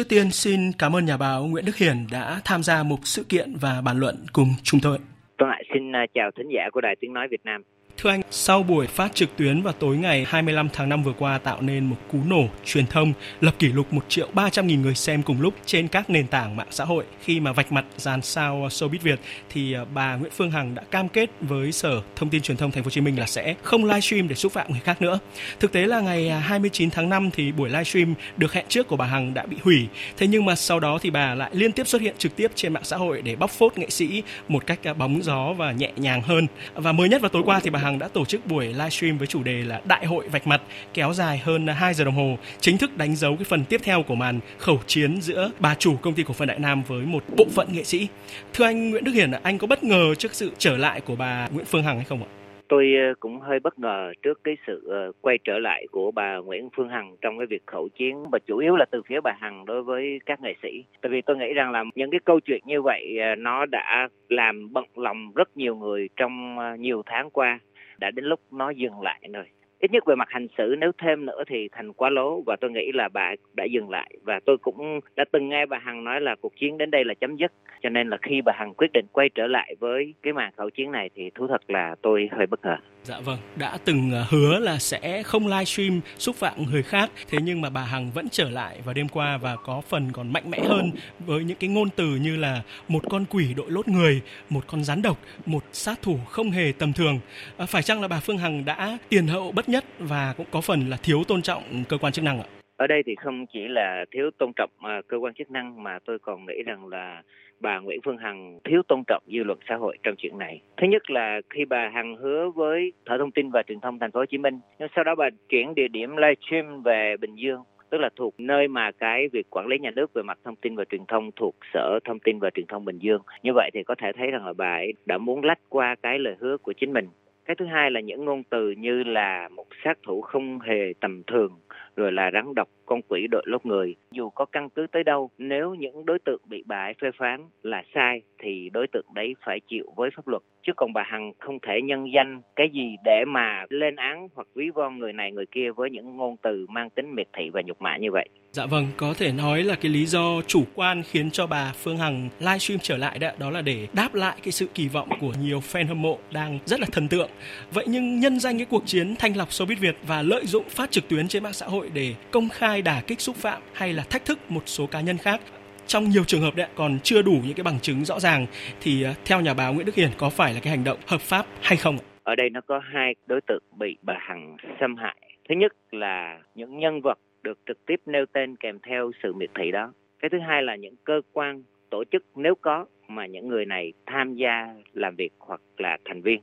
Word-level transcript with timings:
Trước 0.00 0.08
tiên, 0.08 0.30
xin 0.30 0.72
cảm 0.78 0.96
ơn 0.96 1.04
nhà 1.04 1.16
báo 1.16 1.46
Nguyễn 1.46 1.64
Đức 1.64 1.76
Hiền 1.76 2.06
đã 2.12 2.40
tham 2.44 2.62
gia 2.62 2.82
một 2.82 2.98
sự 3.02 3.24
kiện 3.28 3.52
và 3.60 3.82
bàn 3.84 3.98
luận 3.98 4.16
cùng 4.32 4.48
chúng 4.62 4.80
tôi. 4.82 4.98
Vâng 4.98 5.06
tôi 5.38 5.48
lại 5.48 5.64
xin 5.74 5.96
à, 5.96 6.06
chào 6.14 6.30
thính 6.36 6.48
giả 6.54 6.62
của 6.72 6.80
Đài 6.80 6.96
Tiếng 7.00 7.12
Nói 7.12 7.28
Việt 7.30 7.44
Nam. 7.44 7.62
Thưa 8.02 8.10
anh, 8.10 8.22
sau 8.30 8.62
buổi 8.62 8.86
phát 8.86 9.14
trực 9.14 9.36
tuyến 9.36 9.62
vào 9.62 9.72
tối 9.72 9.96
ngày 9.96 10.24
25 10.28 10.68
tháng 10.72 10.88
5 10.88 11.02
vừa 11.02 11.12
qua 11.12 11.38
tạo 11.38 11.60
nên 11.60 11.84
một 11.84 11.96
cú 12.12 12.18
nổ 12.26 12.44
truyền 12.64 12.86
thông 12.86 13.12
lập 13.40 13.54
kỷ 13.58 13.68
lục 13.68 13.92
1 13.92 14.04
triệu 14.08 14.28
300 14.34 14.66
nghìn 14.66 14.82
người 14.82 14.94
xem 14.94 15.22
cùng 15.22 15.40
lúc 15.40 15.54
trên 15.66 15.88
các 15.88 16.10
nền 16.10 16.26
tảng 16.26 16.56
mạng 16.56 16.66
xã 16.70 16.84
hội. 16.84 17.04
Khi 17.22 17.40
mà 17.40 17.52
vạch 17.52 17.72
mặt 17.72 17.84
dàn 17.96 18.22
sao 18.22 18.68
showbiz 18.70 18.98
Việt 19.02 19.20
thì 19.50 19.72
à, 19.72 19.84
bà 19.94 20.16
Nguyễn 20.16 20.32
Phương 20.36 20.50
Hằng 20.50 20.74
đã 20.74 20.82
cam 20.90 21.08
kết 21.08 21.30
với 21.40 21.72
Sở 21.72 22.02
Thông 22.16 22.30
tin 22.30 22.42
Truyền 22.42 22.56
thông 22.56 22.70
Thành 22.70 22.82
phố 22.82 22.86
Hồ 22.86 22.90
Chí 22.90 23.00
Minh 23.00 23.18
là 23.18 23.26
sẽ 23.26 23.54
không 23.62 23.84
livestream 23.84 24.28
để 24.28 24.34
xúc 24.34 24.52
phạm 24.52 24.70
người 24.70 24.80
khác 24.80 25.02
nữa. 25.02 25.18
Thực 25.60 25.72
tế 25.72 25.86
là 25.86 26.00
ngày 26.00 26.28
à, 26.28 26.38
29 26.38 26.90
tháng 26.90 27.08
5 27.08 27.30
thì 27.32 27.52
buổi 27.52 27.68
livestream 27.68 28.14
được 28.36 28.52
hẹn 28.52 28.64
trước 28.68 28.88
của 28.88 28.96
bà 28.96 29.06
Hằng 29.06 29.34
đã 29.34 29.46
bị 29.46 29.56
hủy. 29.62 29.88
Thế 30.16 30.26
nhưng 30.26 30.44
mà 30.44 30.54
sau 30.54 30.80
đó 30.80 30.98
thì 31.02 31.10
bà 31.10 31.34
lại 31.34 31.50
liên 31.52 31.72
tiếp 31.72 31.86
xuất 31.86 32.02
hiện 32.02 32.14
trực 32.18 32.36
tiếp 32.36 32.50
trên 32.54 32.72
mạng 32.72 32.84
xã 32.84 32.96
hội 32.96 33.22
để 33.22 33.36
bóc 33.36 33.50
phốt 33.50 33.78
nghệ 33.78 33.90
sĩ 33.90 34.22
một 34.48 34.66
cách 34.66 34.78
à, 34.84 34.94
bóng 34.94 35.22
gió 35.22 35.52
và 35.52 35.72
nhẹ 35.72 35.92
nhàng 35.96 36.22
hơn. 36.22 36.46
Và 36.74 36.92
mới 36.92 37.08
nhất 37.08 37.22
vào 37.22 37.28
tối 37.28 37.42
qua 37.46 37.60
thì 37.60 37.70
bà 37.70 37.78
Hằng 37.78 37.89
đã 37.98 38.08
tổ 38.08 38.24
chức 38.24 38.46
buổi 38.46 38.66
livestream 38.66 39.18
với 39.18 39.26
chủ 39.26 39.42
đề 39.42 39.62
là 39.62 39.80
Đại 39.84 40.06
hội 40.06 40.28
vạch 40.28 40.46
mặt 40.46 40.62
kéo 40.94 41.12
dài 41.12 41.38
hơn 41.38 41.66
2 41.66 41.94
giờ 41.94 42.04
đồng 42.04 42.14
hồ, 42.14 42.38
chính 42.60 42.78
thức 42.78 42.96
đánh 42.96 43.16
dấu 43.16 43.36
cái 43.36 43.44
phần 43.44 43.64
tiếp 43.64 43.80
theo 43.84 44.02
của 44.02 44.14
màn 44.14 44.40
khẩu 44.58 44.78
chiến 44.86 45.20
giữa 45.20 45.50
bà 45.58 45.74
chủ 45.74 45.96
công 45.96 46.14
ty 46.14 46.22
cổ 46.22 46.34
phần 46.34 46.48
Đại 46.48 46.58
Nam 46.58 46.82
với 46.86 47.06
một 47.06 47.24
bộ 47.36 47.44
phận 47.54 47.68
nghệ 47.72 47.84
sĩ. 47.84 48.08
Thưa 48.52 48.64
anh 48.64 48.90
Nguyễn 48.90 49.04
Đức 49.04 49.12
Hiển, 49.12 49.30
anh 49.42 49.58
có 49.58 49.66
bất 49.66 49.84
ngờ 49.84 50.14
trước 50.14 50.34
sự 50.34 50.50
trở 50.58 50.76
lại 50.76 51.00
của 51.00 51.16
bà 51.16 51.48
Nguyễn 51.52 51.66
Phương 51.66 51.82
Hằng 51.82 51.96
hay 51.96 52.04
không 52.04 52.22
ạ? 52.22 52.28
tôi 52.70 52.94
ờ, 53.08 53.14
cũng 53.20 53.40
hơi 53.40 53.60
bất 53.60 53.78
ngờ 53.78 54.12
trước 54.22 54.40
cái 54.44 54.56
sự 54.66 54.86
ờ, 54.90 55.12
quay 55.20 55.38
trở 55.44 55.58
lại 55.58 55.86
của 55.90 56.10
bà 56.10 56.36
Nguyễn 56.36 56.68
Phương 56.76 56.88
Hằng 56.88 57.16
trong 57.20 57.38
cái 57.38 57.46
việc 57.46 57.66
khẩu 57.66 57.88
chiến 57.88 58.14
và 58.32 58.38
chủ 58.46 58.58
yếu 58.58 58.76
là 58.76 58.84
từ 58.90 59.02
phía 59.06 59.20
bà 59.20 59.32
Hằng 59.40 59.64
đối 59.64 59.82
với 59.82 60.20
các 60.26 60.40
nghệ 60.40 60.54
sĩ. 60.62 60.84
Tại 61.02 61.10
vì 61.10 61.22
tôi 61.22 61.36
nghĩ 61.36 61.52
rằng 61.54 61.70
là 61.70 61.84
những 61.94 62.10
cái 62.10 62.20
câu 62.24 62.40
chuyện 62.40 62.60
như 62.66 62.82
vậy 62.82 63.18
ờ, 63.20 63.34
nó 63.34 63.66
đã 63.66 64.08
làm 64.28 64.72
bận 64.72 64.84
lòng 64.96 65.32
rất 65.34 65.56
nhiều 65.56 65.76
người 65.76 66.08
trong 66.16 66.56
nhiều 66.78 67.02
tháng 67.06 67.30
qua 67.30 67.58
đã 68.00 68.10
đến 68.10 68.24
lúc 68.24 68.40
nó 68.52 68.70
dừng 68.70 69.00
lại 69.00 69.20
rồi. 69.32 69.44
Ít 69.78 69.90
nhất 69.90 70.04
về 70.06 70.14
mặt 70.14 70.28
hành 70.30 70.46
xử, 70.58 70.74
nếu 70.78 70.92
thêm 70.98 71.26
nữa 71.26 71.44
thì 71.46 71.68
thành 71.72 71.92
quá 71.92 72.10
lố. 72.10 72.42
Và 72.46 72.56
tôi 72.60 72.70
nghĩ 72.70 72.92
là 72.94 73.08
bà 73.08 73.34
đã 73.54 73.64
dừng 73.64 73.90
lại. 73.90 74.10
Và 74.22 74.40
tôi 74.46 74.58
cũng 74.58 75.00
đã 75.16 75.24
từng 75.32 75.48
nghe 75.48 75.66
bà 75.66 75.78
hằng 75.78 76.04
nói 76.04 76.20
là 76.20 76.36
cuộc 76.40 76.56
chiến 76.56 76.78
đến 76.78 76.90
đây 76.90 77.04
là 77.04 77.14
chấm 77.14 77.36
dứt. 77.36 77.52
Cho 77.82 77.88
nên 77.88 78.08
là 78.08 78.16
khi 78.22 78.40
bà 78.44 78.52
hằng 78.56 78.74
quyết 78.74 78.92
định 78.92 79.06
quay 79.12 79.28
trở 79.28 79.46
lại 79.46 79.74
với 79.80 80.14
cái 80.22 80.32
màn 80.32 80.52
khẩu 80.56 80.70
chiến 80.70 80.92
này 80.92 81.10
thì 81.14 81.30
thú 81.34 81.46
thật 81.46 81.70
là 81.70 81.94
tôi 82.02 82.28
hơi 82.32 82.46
bất 82.46 82.60
ngờ. 82.62 82.76
Dạ 83.04 83.20
vâng, 83.20 83.38
đã 83.56 83.78
từng 83.84 84.12
ờ, 84.12 84.26
hứa 84.28 84.58
là 84.58 84.78
sẽ 84.78 85.22
không 85.22 85.46
livestream 85.46 86.00
xúc 86.18 86.36
phạm 86.36 86.64
người 86.64 86.82
khác, 86.82 87.10
thế 87.28 87.38
nhưng 87.42 87.60
mà 87.60 87.70
bà 87.70 87.82
Hằng 87.82 88.10
vẫn 88.10 88.28
trở 88.32 88.50
lại 88.50 88.80
vào 88.84 88.94
đêm 88.94 89.08
qua 89.08 89.36
và 89.36 89.56
có 89.56 89.82
phần 89.88 90.12
còn 90.12 90.32
mạnh 90.32 90.50
mẽ 90.50 90.60
hơn 90.68 90.92
với 91.18 91.44
những 91.44 91.56
cái 91.56 91.70
ngôn 91.70 91.90
từ 91.90 92.06
như 92.06 92.36
là 92.36 92.62
một 92.88 93.04
con 93.10 93.24
quỷ 93.30 93.54
đội 93.54 93.70
lốt 93.70 93.88
người, 93.88 94.20
một 94.50 94.64
con 94.66 94.84
rắn 94.84 95.02
độc, 95.02 95.18
một 95.46 95.64
sát 95.72 96.02
thủ 96.02 96.18
không 96.30 96.50
hề 96.50 96.72
tầm 96.78 96.92
thường. 96.92 97.20
À, 97.56 97.66
phải 97.66 97.82
chăng 97.82 98.00
là 98.00 98.08
bà 98.08 98.20
Phương 98.20 98.38
Hằng 98.38 98.64
đã 98.64 98.98
tiền 99.08 99.26
hậu 99.26 99.52
bất 99.52 99.68
nhất 99.68 99.84
và 99.98 100.32
cũng 100.36 100.46
có 100.50 100.60
phần 100.60 100.90
là 100.90 100.96
thiếu 100.96 101.24
tôn 101.28 101.42
trọng 101.42 101.84
cơ 101.88 101.98
quan 101.98 102.12
chức 102.12 102.24
năng 102.24 102.40
ạ? 102.40 102.59
Ở 102.80 102.86
đây 102.86 103.02
thì 103.06 103.14
không 103.14 103.46
chỉ 103.46 103.68
là 103.68 104.04
thiếu 104.10 104.30
tôn 104.38 104.52
trọng 104.56 104.70
uh, 104.78 105.08
cơ 105.08 105.16
quan 105.16 105.34
chức 105.34 105.50
năng 105.50 105.82
mà 105.82 105.98
tôi 106.04 106.18
còn 106.18 106.46
nghĩ 106.46 106.62
rằng 106.66 106.86
là 106.86 107.22
bà 107.60 107.78
Nguyễn 107.78 108.00
Phương 108.04 108.16
Hằng 108.16 108.58
thiếu 108.64 108.82
tôn 108.88 109.02
trọng 109.06 109.22
dư 109.26 109.42
luận 109.44 109.58
xã 109.68 109.76
hội 109.76 109.98
trong 110.02 110.14
chuyện 110.18 110.38
này. 110.38 110.60
Thứ 110.76 110.86
nhất 110.86 111.10
là 111.10 111.40
khi 111.50 111.64
bà 111.64 111.88
Hằng 111.88 112.16
hứa 112.16 112.50
với 112.50 112.92
Sở 113.06 113.18
Thông 113.18 113.30
tin 113.30 113.50
và 113.50 113.62
Truyền 113.62 113.80
thông 113.80 113.98
Thành 113.98 114.10
phố 114.10 114.20
Hồ 114.20 114.26
Chí 114.26 114.38
Minh, 114.38 114.60
nhưng 114.78 114.88
sau 114.94 115.04
đó 115.04 115.14
bà 115.14 115.28
chuyển 115.48 115.74
địa 115.74 115.88
điểm 115.88 116.16
livestream 116.16 116.82
về 116.82 117.16
Bình 117.20 117.34
Dương 117.34 117.60
tức 117.90 117.98
là 117.98 118.08
thuộc 118.16 118.34
nơi 118.38 118.68
mà 118.68 118.90
cái 118.90 119.28
việc 119.28 119.46
quản 119.50 119.66
lý 119.66 119.78
nhà 119.78 119.90
nước 119.90 120.14
về 120.14 120.22
mặt 120.22 120.38
thông 120.44 120.56
tin 120.56 120.76
và 120.76 120.84
truyền 120.84 121.06
thông 121.08 121.30
thuộc 121.36 121.54
Sở 121.74 121.98
Thông 122.04 122.18
tin 122.18 122.38
và 122.38 122.50
Truyền 122.50 122.66
thông 122.66 122.84
Bình 122.84 122.98
Dương. 122.98 123.22
Như 123.42 123.52
vậy 123.54 123.70
thì 123.74 123.82
có 123.82 123.94
thể 123.94 124.12
thấy 124.16 124.30
rằng 124.30 124.46
là 124.46 124.52
bà 124.52 124.74
ấy 124.74 124.92
đã 125.06 125.18
muốn 125.18 125.44
lách 125.44 125.58
qua 125.68 125.96
cái 126.02 126.18
lời 126.18 126.36
hứa 126.40 126.56
của 126.56 126.72
chính 126.72 126.92
mình. 126.92 127.08
Cái 127.50 127.54
thứ 127.56 127.66
hai 127.66 127.90
là 127.90 128.00
những 128.00 128.24
ngôn 128.24 128.42
từ 128.50 128.70
như 128.70 129.02
là 129.02 129.48
một 129.48 129.66
sát 129.84 129.98
thủ 130.02 130.20
không 130.20 130.60
hề 130.60 130.92
tầm 131.00 131.22
thường, 131.26 131.52
rồi 131.96 132.12
là 132.12 132.30
rắn 132.34 132.54
độc 132.54 132.68
con 132.86 133.00
quỷ 133.08 133.26
đội 133.30 133.42
lốt 133.46 133.66
người. 133.66 133.96
Dù 134.10 134.30
có 134.30 134.44
căn 134.44 134.70
cứ 134.70 134.86
tới 134.92 135.04
đâu, 135.04 135.30
nếu 135.38 135.74
những 135.74 136.06
đối 136.06 136.18
tượng 136.18 136.40
bị 136.48 136.62
bại 136.66 136.94
phê 137.00 137.10
phán 137.16 137.40
là 137.62 137.82
sai 137.94 138.22
thì 138.38 138.70
đối 138.72 138.86
tượng 138.86 139.06
đấy 139.14 139.34
phải 139.44 139.60
chịu 139.60 139.84
với 139.96 140.10
pháp 140.16 140.28
luật. 140.28 140.42
Chứ 140.66 140.72
còn 140.76 140.92
bà 140.92 141.02
Hằng 141.06 141.32
không 141.38 141.58
thể 141.66 141.80
nhân 141.84 142.04
danh 142.14 142.42
cái 142.56 142.70
gì 142.72 142.96
để 143.04 143.24
mà 143.26 143.64
lên 143.68 143.96
án 143.96 144.28
hoặc 144.34 144.48
ví 144.54 144.70
von 144.74 144.98
người 144.98 145.12
này 145.12 145.32
người 145.32 145.46
kia 145.46 145.70
với 145.76 145.90
những 145.90 146.16
ngôn 146.16 146.36
từ 146.42 146.66
mang 146.68 146.90
tính 146.90 147.14
miệt 147.14 147.28
thị 147.38 147.50
và 147.52 147.62
nhục 147.64 147.82
mạ 147.82 147.96
như 147.96 148.10
vậy. 148.12 148.28
Dạ 148.52 148.66
vâng, 148.66 148.86
có 148.96 149.14
thể 149.18 149.32
nói 149.32 149.62
là 149.62 149.74
cái 149.74 149.92
lý 149.92 150.06
do 150.06 150.42
chủ 150.46 150.64
quan 150.74 151.02
khiến 151.02 151.30
cho 151.30 151.46
bà 151.46 151.72
Phương 151.76 151.96
Hằng 151.96 152.28
livestream 152.38 152.78
trở 152.82 152.96
lại 152.96 153.18
đó, 153.18 153.28
đó 153.38 153.50
là 153.50 153.62
để 153.62 153.88
đáp 153.92 154.14
lại 154.14 154.36
cái 154.42 154.52
sự 154.52 154.66
kỳ 154.74 154.88
vọng 154.88 155.08
của 155.20 155.32
nhiều 155.42 155.58
fan 155.58 155.86
hâm 155.86 156.02
mộ 156.02 156.18
đang 156.32 156.58
rất 156.64 156.80
là 156.80 156.86
thần 156.92 157.08
tượng. 157.08 157.30
Vậy 157.70 157.84
nhưng 157.88 158.20
nhân 158.20 158.40
danh 158.40 158.56
cái 158.56 158.66
cuộc 158.70 158.86
chiến 158.86 159.14
thanh 159.18 159.36
lọc 159.36 159.48
showbiz 159.48 159.76
Việt 159.80 159.96
và 160.06 160.22
lợi 160.22 160.46
dụng 160.46 160.64
phát 160.68 160.90
trực 160.90 161.08
tuyến 161.08 161.28
trên 161.28 161.42
mạng 161.42 161.52
xã 161.52 161.66
hội 161.66 161.90
để 161.94 162.14
công 162.30 162.48
khai 162.48 162.70
khai 162.70 162.82
đả 162.82 163.02
kích 163.06 163.20
xúc 163.20 163.36
phạm 163.36 163.62
hay 163.72 163.92
là 163.92 164.02
thách 164.02 164.24
thức 164.24 164.38
một 164.50 164.62
số 164.66 164.86
cá 164.86 165.00
nhân 165.00 165.18
khác 165.18 165.40
trong 165.90 166.04
nhiều 166.04 166.24
trường 166.24 166.40
hợp 166.40 166.56
đấy 166.56 166.68
còn 166.74 166.98
chưa 167.02 167.22
đủ 167.22 167.32
những 167.44 167.54
cái 167.54 167.64
bằng 167.64 167.80
chứng 167.82 168.04
rõ 168.04 168.20
ràng 168.20 168.46
thì 168.80 169.02
ờ, 169.02 169.12
theo 169.24 169.40
nhà 169.40 169.54
báo 169.54 169.74
Nguyễn 169.74 169.86
Đức 169.86 169.94
Hiển 169.94 170.10
có 170.18 170.30
phải 170.30 170.54
là 170.54 170.60
cái 170.62 170.70
hành 170.70 170.84
động 170.84 170.98
hợp 171.06 171.20
pháp 171.20 171.46
hay 171.60 171.76
không 171.76 171.96
Ở 172.22 172.34
đây 172.34 172.50
nó 172.50 172.60
có 172.60 172.78
hai 172.78 173.14
đối 173.26 173.40
tượng 173.40 173.62
bị 173.78 173.96
bà 174.02 174.14
Hằng 174.20 174.56
xâm 174.80 174.96
hại. 174.96 175.16
Thứ 175.48 175.54
nhất 175.54 175.72
là 175.90 176.40
những 176.54 176.78
nhân 176.78 177.00
vật 177.00 177.18
được 177.42 177.58
trực 177.66 177.86
tiếp 177.86 178.00
nêu 178.06 178.26
tên 178.32 178.56
kèm 178.56 178.78
theo 178.88 179.10
sự 179.22 179.32
miệt 179.32 179.50
thị 179.54 179.70
đó. 179.70 179.92
Cái 180.20 180.28
thứ 180.30 180.38
hai 180.38 180.62
là 180.62 180.76
những 180.76 180.94
cơ 181.04 181.20
quan 181.32 181.62
tổ 181.90 182.04
chức 182.12 182.24
nếu 182.34 182.54
có 182.54 182.86
mà 183.08 183.26
những 183.26 183.48
người 183.48 183.66
này 183.66 183.92
tham 184.06 184.34
gia 184.34 184.74
làm 184.92 185.16
việc 185.16 185.32
hoặc 185.38 185.60
là 185.78 185.98
thành 186.04 186.22
viên 186.22 186.40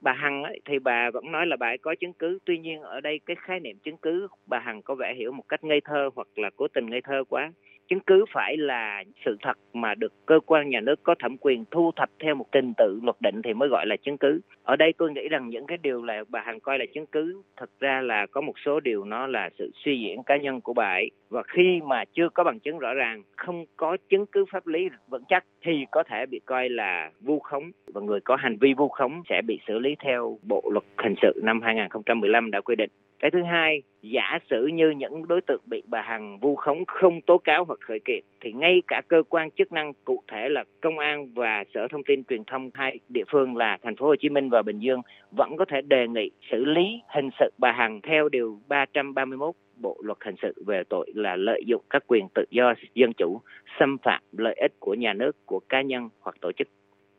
bà 0.00 0.12
hằng 0.12 0.42
ấy, 0.42 0.60
thì 0.64 0.78
bà 0.78 1.10
vẫn 1.10 1.32
nói 1.32 1.46
là 1.46 1.56
bà 1.56 1.66
ấy 1.66 1.78
có 1.78 1.94
chứng 2.00 2.12
cứ 2.12 2.38
tuy 2.44 2.58
nhiên 2.58 2.82
ở 2.82 3.00
đây 3.00 3.20
cái 3.26 3.36
khái 3.40 3.60
niệm 3.60 3.78
chứng 3.78 3.96
cứ 3.96 4.28
bà 4.46 4.58
hằng 4.58 4.82
có 4.82 4.94
vẻ 4.94 5.14
hiểu 5.18 5.32
một 5.32 5.44
cách 5.48 5.64
ngây 5.64 5.80
thơ 5.84 6.10
hoặc 6.14 6.28
là 6.36 6.50
cố 6.56 6.68
tình 6.68 6.90
ngây 6.90 7.00
thơ 7.04 7.24
quá 7.28 7.52
chứng 7.90 8.00
cứ 8.00 8.24
phải 8.32 8.56
là 8.56 9.04
sự 9.24 9.36
thật 9.42 9.58
mà 9.72 9.94
được 9.94 10.12
cơ 10.26 10.40
quan 10.46 10.70
nhà 10.70 10.80
nước 10.80 11.02
có 11.02 11.14
thẩm 11.18 11.36
quyền 11.40 11.64
thu 11.70 11.90
thập 11.96 12.10
theo 12.20 12.34
một 12.34 12.46
trình 12.52 12.72
tự 12.76 13.00
luật 13.02 13.16
định 13.20 13.42
thì 13.42 13.54
mới 13.54 13.68
gọi 13.68 13.86
là 13.86 13.96
chứng 13.96 14.18
cứ. 14.18 14.40
Ở 14.62 14.76
đây 14.76 14.92
tôi 14.98 15.12
nghĩ 15.12 15.28
rằng 15.28 15.48
những 15.48 15.66
cái 15.66 15.78
điều 15.82 16.02
là 16.02 16.24
bà 16.28 16.40
hằng 16.40 16.60
coi 16.60 16.78
là 16.78 16.84
chứng 16.94 17.06
cứ, 17.06 17.42
thật 17.56 17.70
ra 17.80 18.00
là 18.00 18.26
có 18.26 18.40
một 18.40 18.52
số 18.64 18.80
điều 18.80 19.04
nó 19.04 19.26
là 19.26 19.50
sự 19.58 19.70
suy 19.84 20.00
diễn 20.00 20.22
cá 20.22 20.36
nhân 20.36 20.60
của 20.60 20.72
bà 20.72 20.92
ấy. 20.92 21.10
Và 21.30 21.42
khi 21.42 21.80
mà 21.84 22.04
chưa 22.12 22.28
có 22.28 22.44
bằng 22.44 22.60
chứng 22.60 22.78
rõ 22.78 22.94
ràng, 22.94 23.22
không 23.36 23.64
có 23.76 23.96
chứng 24.08 24.26
cứ 24.26 24.44
pháp 24.52 24.66
lý 24.66 24.88
vững 25.08 25.24
chắc 25.28 25.44
thì 25.62 25.86
có 25.90 26.02
thể 26.02 26.26
bị 26.30 26.40
coi 26.44 26.68
là 26.68 27.10
vu 27.20 27.38
khống. 27.38 27.70
Và 27.94 28.00
người 28.00 28.20
có 28.20 28.36
hành 28.36 28.56
vi 28.60 28.74
vu 28.74 28.88
khống 28.88 29.22
sẽ 29.28 29.42
bị 29.46 29.58
xử 29.68 29.78
lý 29.78 29.96
theo 30.04 30.38
bộ 30.48 30.62
luật 30.72 30.84
hình 30.98 31.14
sự 31.22 31.40
năm 31.44 31.60
2015 31.62 32.50
đã 32.50 32.60
quy 32.60 32.76
định 32.76 32.90
cái 33.20 33.30
thứ 33.30 33.42
hai, 33.42 33.82
giả 34.02 34.38
sử 34.50 34.66
như 34.66 34.90
những 34.90 35.28
đối 35.28 35.40
tượng 35.40 35.60
bị 35.66 35.82
bà 35.86 36.02
hằng 36.02 36.38
vu 36.38 36.56
khống 36.56 36.84
không 36.84 37.20
tố 37.20 37.38
cáo 37.38 37.64
hoặc 37.64 37.78
khởi 37.80 38.00
kiện, 38.04 38.24
thì 38.40 38.52
ngay 38.52 38.82
cả 38.86 39.02
cơ 39.08 39.22
quan 39.28 39.50
chức 39.50 39.72
năng, 39.72 39.92
cụ 40.04 40.22
thể 40.32 40.48
là 40.48 40.64
công 40.80 40.98
an 40.98 41.28
và 41.34 41.64
sở 41.74 41.88
thông 41.90 42.04
tin 42.04 42.24
truyền 42.24 42.44
thông 42.44 42.70
hai 42.74 42.98
địa 43.08 43.24
phương 43.32 43.56
là 43.56 43.78
thành 43.82 43.96
phố 43.96 44.06
Hồ 44.06 44.16
Chí 44.16 44.28
Minh 44.28 44.48
và 44.50 44.62
Bình 44.62 44.78
Dương, 44.78 45.02
vẫn 45.30 45.56
có 45.56 45.64
thể 45.64 45.82
đề 45.82 46.08
nghị 46.08 46.30
xử 46.50 46.64
lý 46.64 47.00
hình 47.14 47.30
sự 47.38 47.50
bà 47.58 47.72
hằng 47.72 48.00
theo 48.00 48.28
điều 48.28 48.58
331 48.68 49.54
bộ 49.76 49.96
luật 50.02 50.18
hình 50.24 50.34
sự 50.42 50.54
về 50.66 50.82
tội 50.88 51.10
là 51.14 51.36
lợi 51.36 51.62
dụng 51.66 51.82
các 51.90 52.04
quyền 52.06 52.28
tự 52.34 52.44
do 52.50 52.74
dân 52.94 53.12
chủ, 53.12 53.40
xâm 53.80 53.98
phạm 53.98 54.22
lợi 54.32 54.54
ích 54.60 54.72
của 54.80 54.94
nhà 54.94 55.12
nước, 55.12 55.46
của 55.46 55.60
cá 55.68 55.82
nhân 55.82 56.08
hoặc 56.20 56.36
tổ 56.40 56.52
chức 56.52 56.68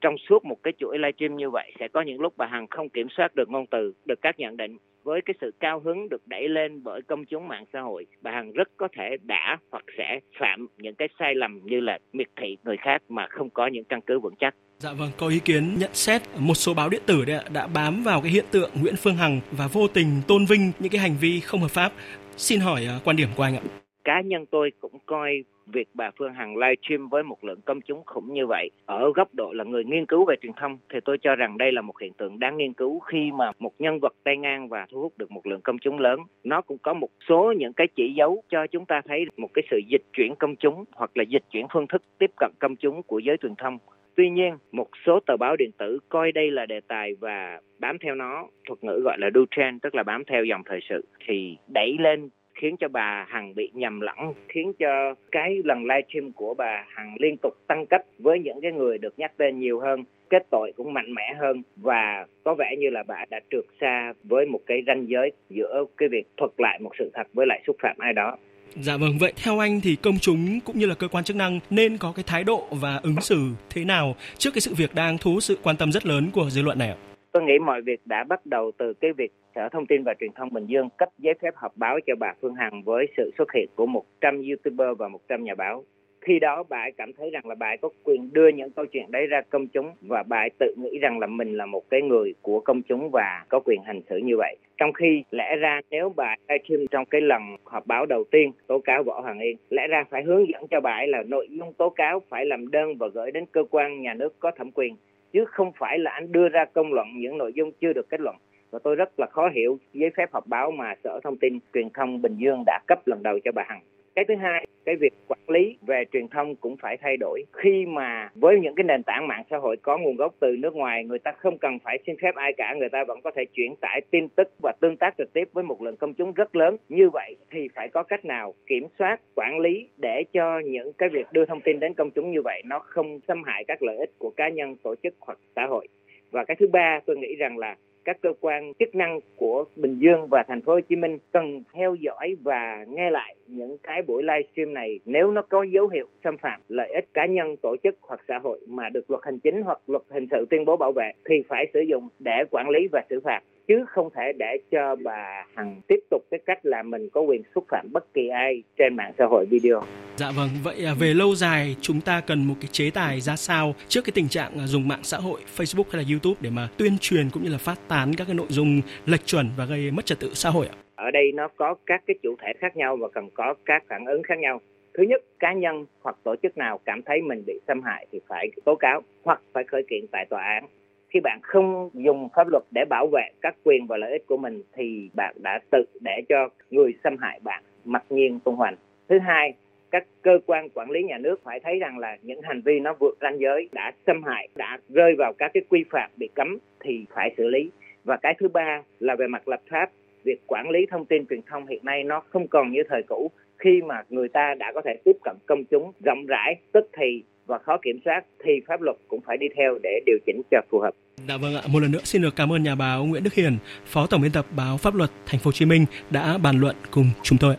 trong 0.02 0.16
suốt 0.30 0.46
một 0.46 0.58
cái 0.64 0.74
chuỗi 0.80 0.98
livestream 0.98 1.38
như 1.38 1.50
vậy 1.50 1.72
sẽ 1.80 1.88
có 1.88 2.02
những 2.02 2.22
lúc 2.22 2.34
bà 2.38 2.46
Hằng 2.46 2.68
không 2.68 2.90
kiểm 2.90 3.08
soát 3.18 3.36
được 3.36 3.50
ngôn 3.50 3.66
từ, 3.68 3.94
được 4.06 4.22
các 4.22 4.40
nhận 4.40 4.58
định 4.58 4.78
với 5.04 5.22
cái 5.26 5.34
sự 5.42 5.52
cao 5.60 5.80
hứng 5.80 6.10
được 6.10 6.28
đẩy 6.28 6.50
lên 6.50 6.84
bởi 6.84 7.02
công 7.02 7.26
chúng 7.26 7.48
mạng 7.48 7.66
xã 7.74 7.82
hội, 7.82 8.06
bà 8.22 8.32
Hằng 8.32 8.52
rất 8.52 8.70
có 8.78 8.88
thể 8.98 9.18
đã 9.24 9.58
hoặc 9.72 9.84
sẽ 9.98 10.20
phạm 10.40 10.68
những 10.78 10.96
cái 10.96 11.08
sai 11.20 11.36
lầm 11.36 11.60
như 11.64 11.80
là 11.80 12.00
miệt 12.14 12.28
thị 12.42 12.58
người 12.64 12.78
khác 12.78 13.02
mà 13.10 13.28
không 13.30 13.50
có 13.50 13.68
những 13.68 13.84
căn 13.84 14.02
cứ 14.02 14.20
vững 14.20 14.36
chắc. 14.40 14.56
Dạ 14.78 14.94
vâng, 14.94 15.10
có 15.18 15.28
ý 15.28 15.40
kiến 15.40 15.76
nhận 15.80 15.94
xét 15.94 16.22
một 16.40 16.54
số 16.54 16.74
báo 16.74 16.90
điện 16.90 17.02
tử 17.06 17.26
đã, 17.26 17.44
đã 17.54 17.68
bám 17.68 18.04
vào 18.04 18.22
cái 18.22 18.32
hiện 18.32 18.46
tượng 18.52 18.70
Nguyễn 18.82 18.96
Phương 18.96 19.16
Hằng 19.16 19.40
và 19.52 19.68
vô 19.68 19.88
tình 19.88 20.08
tôn 20.28 20.46
vinh 20.46 20.72
những 20.80 20.92
cái 20.92 21.02
hành 21.02 21.16
vi 21.22 21.40
không 21.40 21.60
hợp 21.60 21.72
pháp. 21.72 21.92
Xin 22.38 22.60
hỏi 22.60 22.86
à, 22.86 23.00
quan 23.04 23.16
điểm 23.16 23.28
của 23.36 23.44
anh 23.44 23.56
ạ. 23.56 23.81
Cá 24.12 24.22
nhân 24.22 24.46
tôi 24.46 24.72
cũng 24.80 25.00
coi 25.06 25.44
việc 25.66 25.88
bà 25.94 26.12
Phương 26.18 26.34
Hằng 26.34 26.58
livestream 26.58 27.10
với 27.10 27.24
một 27.24 27.44
lượng 27.44 27.62
công 27.66 27.82
chúng 27.82 28.04
khủng 28.06 28.34
như 28.34 28.48
vậy 28.48 28.70
ở 28.86 29.12
góc 29.16 29.34
độ 29.34 29.52
là 29.52 29.64
người 29.64 29.84
nghiên 29.84 30.06
cứu 30.06 30.26
về 30.26 30.36
truyền 30.42 30.54
thông 30.54 30.78
thì 30.90 31.00
tôi 31.06 31.18
cho 31.18 31.36
rằng 31.36 31.58
đây 31.58 31.72
là 31.72 31.82
một 31.82 32.00
hiện 32.00 32.14
tượng 32.14 32.40
đáng 32.40 32.58
nghiên 32.58 32.74
cứu 32.74 33.00
khi 33.00 33.32
mà 33.32 33.52
một 33.60 33.74
nhân 33.80 34.00
vật 34.00 34.14
tay 34.24 34.38
ngang 34.38 34.70
và 34.70 34.86
thu 34.92 35.02
hút 35.02 35.14
được 35.18 35.32
một 35.32 35.48
lượng 35.48 35.62
công 35.62 35.78
chúng 35.80 36.00
lớn. 36.00 36.20
Nó 36.44 36.62
cũng 36.62 36.78
có 36.78 36.94
một 36.94 37.10
số 37.30 37.54
những 37.58 37.74
cái 37.74 37.88
chỉ 37.96 38.14
dấu 38.14 38.44
cho 38.50 38.68
chúng 38.68 38.86
ta 38.86 39.02
thấy 39.08 39.26
một 39.38 39.50
cái 39.54 39.64
sự 39.72 39.80
dịch 39.88 40.04
chuyển 40.14 40.36
công 40.36 40.56
chúng 40.56 40.86
hoặc 40.96 41.12
là 41.16 41.24
dịch 41.24 41.44
chuyển 41.52 41.66
phương 41.74 41.88
thức 41.88 42.02
tiếp 42.18 42.32
cận 42.38 42.52
công 42.60 42.76
chúng 42.76 43.04
của 43.04 43.20
giới 43.20 43.38
truyền 43.38 43.56
thông. 43.56 43.78
Tuy 44.16 44.30
nhiên, 44.30 44.58
một 44.72 44.90
số 45.06 45.20
tờ 45.20 45.38
báo 45.38 45.56
điện 45.56 45.72
tử 45.78 46.00
coi 46.10 46.32
đây 46.32 46.52
là 46.52 46.66
đề 46.66 46.80
tài 46.88 47.16
và 47.20 47.60
bám 47.80 47.98
theo 47.98 48.16
nó, 48.16 48.48
thuật 48.68 48.84
ngữ 48.84 49.02
gọi 49.04 49.18
là 49.20 49.30
do 49.36 49.42
trend, 49.52 49.82
tức 49.82 49.96
là 49.96 50.04
bám 50.04 50.24
theo 50.26 50.44
dòng 50.44 50.62
thời 50.66 50.80
sự, 50.90 51.06
thì 51.28 51.58
đẩy 51.74 51.96
lên 52.00 52.30
khiến 52.62 52.78
cho 52.78 52.88
bà 52.88 53.26
Hằng 53.30 53.56
bị 53.56 53.70
nhầm 53.74 54.02
lẫn, 54.02 54.34
khiến 54.50 54.74
cho 54.80 55.16
cái 55.32 55.62
lần 55.66 55.86
livestream 55.86 56.32
của 56.32 56.54
bà 56.54 56.86
Hằng 56.96 57.16
liên 57.20 57.38
tục 57.38 57.54
tăng 57.68 57.86
cấp 57.86 58.02
với 58.20 58.40
những 58.40 58.62
cái 58.62 58.72
người 58.72 58.98
được 58.98 59.14
nhắc 59.18 59.32
tên 59.38 59.60
nhiều 59.60 59.80
hơn 59.80 60.04
kết 60.30 60.48
tội 60.52 60.74
cũng 60.78 60.94
mạnh 60.94 61.14
mẽ 61.14 61.34
hơn 61.40 61.64
và 61.76 62.26
có 62.44 62.56
vẻ 62.60 62.76
như 62.80 62.90
là 62.90 63.04
bà 63.08 63.26
đã 63.30 63.40
trượt 63.52 63.66
xa 63.82 64.14
với 64.24 64.46
một 64.46 64.60
cái 64.66 64.84
ranh 64.88 65.08
giới 65.10 65.32
giữa 65.50 65.86
cái 65.98 66.10
việc 66.10 66.28
thuật 66.38 66.52
lại 66.58 66.80
một 66.80 66.92
sự 67.00 67.12
thật 67.14 67.28
với 67.34 67.46
lại 67.48 67.62
xúc 67.68 67.76
phạm 67.80 67.96
ai 68.00 68.14
đó 68.14 68.38
Dạ 68.76 68.98
vâng, 68.98 69.18
vậy 69.20 69.34
theo 69.44 69.60
anh 69.60 69.82
thì 69.82 69.96
công 69.96 70.18
chúng 70.20 70.60
cũng 70.66 70.80
như 70.80 70.86
là 70.86 70.96
cơ 70.96 71.08
quan 71.08 71.24
chức 71.24 71.36
năng 71.38 71.60
nên 71.70 71.98
có 71.98 72.14
cái 72.16 72.24
thái 72.28 72.44
độ 72.44 72.68
và 72.72 73.00
ứng 73.04 73.22
xử 73.22 73.42
thế 73.70 73.86
nào 73.86 74.16
trước 74.38 74.50
cái 74.54 74.62
sự 74.62 74.74
việc 74.78 74.96
đang 74.96 75.18
thu 75.18 75.34
hút 75.34 75.44
sự 75.44 75.58
quan 75.64 75.78
tâm 75.78 75.92
rất 75.92 76.06
lớn 76.06 76.30
của 76.34 76.50
dư 76.50 76.62
luận 76.62 76.80
này 76.80 76.90
ạ? 76.90 77.11
Tôi 77.32 77.44
nghĩ 77.44 77.60
mọi 77.60 77.82
việc 77.82 78.00
đã 78.06 78.24
bắt 78.24 78.46
đầu 78.46 78.72
từ 78.78 78.94
cái 78.94 79.14
việc 79.14 79.32
Sở 79.56 79.70
Thông 79.70 79.86
tin 79.86 80.04
và 80.06 80.14
Truyền 80.20 80.32
thông 80.36 80.54
Bình 80.54 80.66
Dương 80.66 80.90
cấp 80.98 81.10
giấy 81.18 81.34
phép 81.42 81.56
họp 81.56 81.78
báo 81.78 82.00
cho 82.06 82.16
bà 82.20 82.34
Phương 82.42 82.56
Hằng 82.56 82.84
với 82.84 83.06
sự 83.18 83.32
xuất 83.38 83.52
hiện 83.54 83.70
của 83.76 83.86
100 83.86 84.42
YouTuber 84.42 84.98
và 84.98 85.08
100 85.08 85.44
nhà 85.44 85.56
báo. 85.56 85.84
Khi 86.22 86.40
đó, 86.40 86.64
bà 86.70 86.78
ấy 86.78 86.92
cảm 86.98 87.14
thấy 87.14 87.30
rằng 87.30 87.48
là 87.48 87.56
bà 87.56 87.68
ấy 87.68 87.78
có 87.78 87.90
quyền 88.04 88.30
đưa 88.34 88.48
những 88.48 88.72
câu 88.72 88.86
chuyện 88.86 89.12
đấy 89.12 89.28
ra 89.28 89.42
công 89.50 89.68
chúng 89.68 89.92
và 90.02 90.24
bà 90.24 90.38
ấy 90.38 90.50
tự 90.60 90.76
nghĩ 90.78 91.00
rằng 91.00 91.20
là 91.20 91.28
mình 91.28 91.58
là 91.58 91.66
một 91.66 91.90
cái 91.90 92.02
người 92.02 92.34
của 92.42 92.60
công 92.60 92.82
chúng 92.82 93.10
và 93.12 93.46
có 93.50 93.60
quyền 93.66 93.82
hành 93.84 94.02
xử 94.10 94.18
như 94.18 94.38
vậy. 94.38 94.56
Trong 94.78 94.94
khi 94.94 95.24
lẽ 95.32 95.56
ra, 95.56 95.82
nếu 95.90 96.14
bà 96.16 96.36
livestream 96.50 96.88
trong 96.92 97.06
cái 97.06 97.22
lần 97.22 97.42
họp 97.64 97.88
báo 97.88 98.06
đầu 98.06 98.24
tiên, 98.32 98.52
tố 98.68 98.80
cáo 98.80 99.04
võ 99.04 99.22
hoàng 99.22 99.40
yên, 99.40 99.58
lẽ 99.70 99.88
ra 99.88 100.04
phải 100.10 100.24
hướng 100.24 100.50
dẫn 100.50 100.68
cho 100.68 100.82
bà 100.82 100.92
ấy 100.92 101.08
là 101.08 101.24
nội 101.28 101.48
dung 101.50 101.74
tố 101.74 101.90
cáo 101.90 102.20
phải 102.30 102.46
làm 102.46 102.72
đơn 102.72 102.98
và 102.98 103.08
gửi 103.08 103.32
đến 103.32 103.46
cơ 103.52 103.64
quan 103.72 104.02
nhà 104.02 104.14
nước 104.14 104.40
có 104.40 104.52
thẩm 104.58 104.72
quyền 104.72 104.96
chứ 105.34 105.46
không 105.46 105.72
phải 105.78 106.00
là 106.00 106.12
anh 106.12 106.32
đưa 106.32 106.50
ra 106.50 106.66
công 106.66 106.94
luận, 106.94 107.08
những 107.16 107.38
nội 107.38 107.54
dung 107.56 107.72
chưa 107.82 107.94
được 107.94 108.10
kết 108.10 108.20
luận. 108.20 108.36
Và 108.72 108.80
tôi 108.84 108.96
rất 108.96 109.20
là 109.20 109.28
khó 109.32 109.50
hiểu 109.50 109.78
giấy 109.94 110.10
phép 110.18 110.34
họp 110.34 110.48
báo 110.48 110.72
mà 110.72 110.96
sở 111.04 111.20
thông 111.24 111.38
tin 111.38 111.60
truyền 111.74 111.90
thông 111.94 112.22
bình 112.22 112.38
dương 112.38 112.64
đã 112.66 112.80
cấp 112.88 113.08
lần 113.08 113.24
đầu 113.24 113.40
cho 113.44 113.52
bà 113.52 113.64
hằng. 113.68 113.82
Cái 114.16 114.26
thứ 114.28 114.36
hai 114.36 114.66
cái 114.86 114.96
việc 114.96 115.14
quản 115.28 115.40
lý 115.48 115.78
về 115.88 116.04
truyền 116.12 116.28
thông 116.28 116.56
cũng 116.56 116.78
phải 116.78 116.98
thay 116.98 117.18
đổi. 117.18 117.44
Khi 117.54 117.86
mà 117.86 118.30
với 118.36 118.60
những 118.60 118.76
cái 118.76 118.84
nền 118.84 119.04
tảng 119.04 119.28
mạng 119.28 119.44
xã 119.50 119.58
hội 119.58 119.78
có 119.82 119.98
nguồn 119.98 120.16
gốc 120.16 120.36
từ 120.40 120.56
nước 120.60 120.76
ngoài, 120.76 121.04
người 121.04 121.20
ta 121.20 121.32
không 121.32 121.58
cần 121.58 121.80
phải 121.84 121.98
xin 122.08 122.16
phép 122.22 122.36
ai 122.36 122.54
cả, 122.58 122.76
người 122.80 122.90
ta 122.90 123.04
vẫn 123.08 123.22
có 123.24 123.32
thể 123.36 123.46
chuyển 123.54 123.76
tải 123.82 124.02
tin 124.12 124.28
tức 124.30 124.48
và 124.64 124.74
tương 124.82 124.98
tác 124.98 125.14
trực 125.18 125.34
tiếp 125.34 125.50
với 125.54 125.64
một 125.64 125.82
lượng 125.82 125.98
công 125.98 126.14
chúng 126.14 126.34
rất 126.34 126.56
lớn. 126.56 126.78
Như 126.90 127.10
vậy 127.10 127.36
thì 127.52 127.68
phải 127.76 127.90
có 127.90 128.04
cách 128.04 128.26
nào 128.26 128.54
kiểm 128.68 128.88
soát, 129.00 129.18
quản 129.36 129.60
lý 129.60 129.88
để 129.98 130.24
cho 130.34 130.60
những 130.60 130.94
cái 130.94 131.10
việc 131.10 131.26
đưa 131.32 131.46
thông 131.46 131.62
tin 131.62 131.80
đến 131.80 131.94
công 131.94 132.12
chúng 132.12 132.32
như 132.32 132.42
vậy 132.42 132.62
nó 132.66 132.80
không 132.80 133.20
xâm 133.28 133.44
hại 133.44 133.64
các 133.68 133.84
lợi 133.84 133.98
ích 133.98 134.10
của 134.18 134.30
cá 134.30 134.50
nhân, 134.50 134.76
tổ 134.84 134.96
chức 135.04 135.14
hoặc 135.20 135.40
xã 135.56 135.66
hội? 135.66 135.88
Và 136.32 136.44
cái 136.44 136.56
thứ 136.60 136.68
ba, 136.68 137.00
tôi 137.06 137.18
nghĩ 137.18 137.36
rằng 137.36 137.58
là 137.58 137.76
các 138.06 138.18
cơ 138.22 138.30
quan 138.42 138.74
chức 138.80 138.96
năng 138.96 139.20
của 139.36 139.66
Bình 139.76 140.00
Dương 140.00 140.28
và 140.28 140.44
thành 140.48 140.62
phố 140.62 140.74
Hồ 140.74 140.80
Chí 140.90 140.96
Minh 140.96 141.18
cần 141.32 141.64
theo 141.74 141.96
dõi 141.96 142.36
và 142.44 142.86
nghe 142.88 143.10
lại 143.12 143.36
những 143.48 143.78
cái 143.84 144.02
buổi 144.02 144.24
livestream 144.24 144.74
này 144.74 145.00
nếu 145.06 145.32
nó 145.32 145.42
có 145.42 145.64
dấu 145.64 145.88
hiệu 145.88 146.08
xâm 146.24 146.38
phạm 146.38 146.62
lợi 146.68 146.92
ích 146.94 147.14
cá 147.14 147.26
nhân, 147.26 147.56
tổ 147.62 147.76
chức 147.84 147.96
hoặc 148.02 148.20
xã 148.28 148.40
hội 148.40 148.60
mà 148.68 148.90
được 148.90 149.12
luật 149.12 149.24
hành 149.26 149.40
chính 149.40 149.62
hoặc 149.62 149.80
luật 149.88 150.04
hình 150.10 150.28
sự 150.32 150.46
tuyên 150.50 150.66
bố 150.66 150.78
bảo 150.78 150.92
vệ 150.92 151.12
thì 151.30 151.36
phải 151.48 151.66
sử 151.74 151.80
dụng 151.80 152.10
để 152.20 152.44
quản 152.52 152.70
lý 152.70 152.88
và 152.92 153.02
xử 153.10 153.20
phạt 153.20 153.42
chứ 153.72 153.86
không 153.88 154.10
thể 154.16 154.32
để 154.38 154.58
cho 154.72 154.96
bà 155.04 155.46
Hằng 155.56 155.82
tiếp 155.88 156.00
tục 156.10 156.22
cái 156.32 156.40
cách 156.46 156.60
là 156.64 156.84
mình 156.84 157.10
có 157.10 157.22
quyền 157.22 157.42
xúc 157.56 157.66
phạm 157.70 157.88
bất 157.92 158.14
kỳ 158.14 158.28
ai 158.28 158.64
trên 158.78 158.96
mạng 158.96 159.14
xã 159.18 159.26
hội 159.26 159.46
video. 159.46 159.84
Dạ 160.16 160.32
vâng, 160.36 160.50
vậy 160.64 160.86
à, 160.86 160.94
về 161.00 161.14
lâu 161.14 161.36
dài 161.36 161.76
chúng 161.82 162.02
ta 162.02 162.22
cần 162.28 162.48
một 162.48 162.56
cái 162.62 162.70
chế 162.72 162.92
tài 162.94 163.22
ra 163.22 163.36
sao 163.36 163.76
trước 163.88 164.02
cái 164.06 164.12
tình 164.16 164.28
trạng 164.30 164.52
à, 164.60 164.68
dùng 164.68 164.88
mạng 164.88 165.00
xã 165.04 165.18
hội 165.18 165.42
Facebook 165.58 165.84
hay 165.92 166.04
là 166.04 166.10
YouTube 166.10 166.40
để 166.42 166.50
mà 166.50 166.70
tuyên 166.78 166.98
truyền 167.02 167.30
cũng 167.34 167.44
như 167.44 167.50
là 167.50 167.58
phát 167.58 167.80
tán 167.88 168.12
các 168.18 168.26
cái 168.28 168.36
nội 168.36 168.48
dung 168.50 168.82
lệch 169.06 169.26
chuẩn 169.26 169.50
và 169.58 169.66
gây 169.66 169.92
mất 169.92 170.06
trật 170.06 170.20
tự 170.20 170.30
xã 170.34 170.50
hội 170.50 170.68
ạ? 170.68 170.76
Ở 170.96 171.12
đây 171.12 171.32
nó 171.36 171.48
có 171.48 171.76
các 171.86 172.02
cái 172.08 172.16
chủ 172.24 172.36
thể 172.42 172.54
khác 172.60 172.78
nhau 172.78 172.98
và 173.02 173.08
cần 173.14 173.30
có 173.34 173.54
các 173.66 173.84
phản 173.88 174.06
ứng 174.06 174.24
khác 174.24 174.40
nhau. 174.40 174.62
Thứ 174.94 175.04
nhất, 175.04 175.22
cá 175.40 175.54
nhân 175.54 175.86
hoặc 176.02 176.16
tổ 176.24 176.36
chức 176.44 176.58
nào 176.58 176.80
cảm 176.86 177.02
thấy 177.02 177.22
mình 177.22 177.44
bị 177.48 177.60
xâm 177.68 177.82
hại 177.82 178.08
thì 178.12 178.20
phải 178.28 178.50
tố 178.66 178.76
cáo 178.76 179.02
hoặc 179.24 179.42
phải 179.54 179.64
khởi 179.64 179.84
kiện 179.90 180.06
tại 180.12 180.26
tòa 180.30 180.42
án 180.42 180.66
khi 181.12 181.20
bạn 181.20 181.40
không 181.44 181.90
dùng 181.94 182.30
pháp 182.36 182.48
luật 182.48 182.64
để 182.72 182.86
bảo 182.90 183.08
vệ 183.08 183.30
các 183.42 183.56
quyền 183.64 183.88
và 183.88 183.98
lợi 183.98 184.12
ích 184.12 184.26
của 184.28 184.38
mình, 184.38 184.64
thì 184.74 185.10
bạn 185.14 185.36
đã 185.44 185.60
tự 185.72 185.84
để 186.02 186.22
cho 186.30 186.50
người 186.70 186.94
xâm 187.04 187.18
hại 187.18 187.40
bạn 187.44 187.64
mặc 187.86 188.04
nhiên 188.10 188.40
tung 188.40 188.56
hoành. 188.56 188.76
Thứ 189.10 189.20
hai, 189.20 189.54
các 189.92 190.06
cơ 190.22 190.40
quan 190.46 190.70
quản 190.70 190.92
lý 190.92 191.04
nhà 191.04 191.18
nước 191.18 191.44
phải 191.44 191.60
thấy 191.60 191.80
rằng 191.80 191.98
là 191.98 192.18
những 192.22 192.42
hành 192.42 192.62
vi 192.62 192.80
nó 192.80 192.94
vượt 193.00 193.18
ranh 193.22 193.40
giới, 193.40 193.70
đã 193.72 193.92
xâm 194.08 194.24
hại, 194.24 194.48
đã 194.56 194.80
rơi 194.90 195.16
vào 195.18 195.34
các 195.34 195.52
cái 195.54 195.64
quy 195.70 195.86
phạm 195.90 196.10
bị 196.18 196.30
cấm 196.34 196.58
thì 196.80 197.06
phải 197.16 197.34
xử 197.38 197.48
lý. 197.48 197.70
Và 198.04 198.18
cái 198.18 198.36
thứ 198.40 198.48
ba 198.48 198.82
là 199.00 199.16
về 199.16 199.28
mặt 199.28 199.48
lập 199.48 199.62
pháp, 199.70 199.90
việc 200.24 200.48
quản 200.48 200.70
lý 200.70 200.86
thông 200.86 201.06
tin 201.06 201.26
truyền 201.26 201.42
thông 201.42 201.68
hiện 201.68 201.86
nay 201.86 202.04
nó 202.04 202.20
không 202.20 202.48
còn 202.48 202.72
như 202.72 202.84
thời 202.90 203.04
cũ 203.04 203.32
khi 203.64 203.82
mà 203.88 203.96
người 204.10 204.28
ta 204.28 204.54
đã 204.60 204.72
có 204.76 204.82
thể 204.86 204.92
tiếp 205.06 205.18
cận 205.24 205.36
công 205.46 205.64
chúng 205.72 205.92
rộng 206.04 206.26
rãi 206.26 206.56
tức 206.72 206.90
thì 206.98 207.24
và 207.46 207.58
khó 207.58 207.78
kiểm 207.78 208.00
soát 208.06 208.22
thì 208.46 208.52
pháp 208.68 208.82
luật 208.82 208.98
cũng 209.08 209.22
phải 209.26 209.38
đi 209.38 209.48
theo 209.58 209.78
để 209.84 210.00
điều 210.06 210.18
chỉnh 210.26 210.42
cho 210.52 210.62
phù 210.72 210.80
hợp. 210.80 210.92
Dạ 211.28 211.38
vâng 211.38 211.56
ạ, 211.56 211.62
một 211.68 211.80
lần 211.80 211.92
nữa 211.92 212.00
xin 212.04 212.22
được 212.22 212.36
cảm 212.36 212.52
ơn 212.52 212.64
nhà 212.64 212.76
báo 212.76 213.06
Nguyễn 213.06 213.24
Đức 213.24 213.34
Hiền, 213.34 213.58
Phó 213.86 214.08
Tổng 214.08 214.22
biên 214.22 214.32
tập 214.32 214.46
báo 214.56 214.78
Pháp 214.78 214.96
luật 214.96 215.10
Thành 215.26 215.40
phố 215.40 215.48
Hồ 215.48 215.52
Chí 215.52 215.66
Minh 215.66 215.86
đã 216.10 216.38
bàn 216.38 216.60
luận 216.60 216.76
cùng 216.92 217.06
chúng 217.24 217.38
tôi. 217.42 217.56